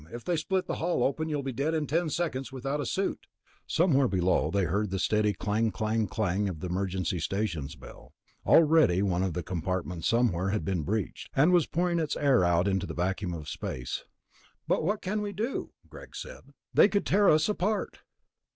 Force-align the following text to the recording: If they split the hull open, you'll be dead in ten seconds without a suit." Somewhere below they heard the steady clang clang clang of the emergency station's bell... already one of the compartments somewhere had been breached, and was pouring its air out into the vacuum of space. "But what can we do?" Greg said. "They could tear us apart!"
If 0.11 0.23
they 0.23 0.35
split 0.35 0.65
the 0.65 0.77
hull 0.77 1.03
open, 1.03 1.29
you'll 1.29 1.43
be 1.43 1.51
dead 1.51 1.75
in 1.75 1.85
ten 1.85 2.09
seconds 2.09 2.51
without 2.51 2.81
a 2.81 2.87
suit." 2.87 3.27
Somewhere 3.67 4.07
below 4.07 4.49
they 4.49 4.63
heard 4.63 4.89
the 4.89 4.97
steady 4.97 5.31
clang 5.31 5.69
clang 5.69 6.07
clang 6.07 6.49
of 6.49 6.59
the 6.59 6.65
emergency 6.65 7.19
station's 7.19 7.75
bell... 7.75 8.15
already 8.43 9.03
one 9.03 9.21
of 9.21 9.33
the 9.33 9.43
compartments 9.43 10.07
somewhere 10.07 10.49
had 10.49 10.65
been 10.65 10.81
breached, 10.81 11.29
and 11.35 11.51
was 11.53 11.67
pouring 11.67 11.99
its 11.99 12.17
air 12.17 12.43
out 12.43 12.67
into 12.67 12.87
the 12.87 12.95
vacuum 12.95 13.35
of 13.35 13.47
space. 13.47 14.03
"But 14.67 14.83
what 14.83 15.03
can 15.03 15.21
we 15.21 15.33
do?" 15.33 15.73
Greg 15.87 16.15
said. 16.15 16.51
"They 16.73 16.87
could 16.87 17.05
tear 17.05 17.29
us 17.29 17.47
apart!" 17.47 17.99